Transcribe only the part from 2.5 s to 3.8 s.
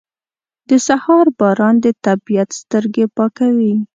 سترګې پاکوي.